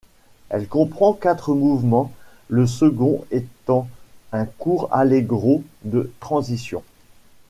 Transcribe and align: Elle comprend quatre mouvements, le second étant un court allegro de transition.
Elle 0.49 0.67
comprend 0.67 1.13
quatre 1.13 1.53
mouvements, 1.53 2.11
le 2.49 2.65
second 2.65 3.23
étant 3.29 3.87
un 4.31 4.45
court 4.47 4.89
allegro 4.91 5.63
de 5.83 6.11
transition. 6.19 6.83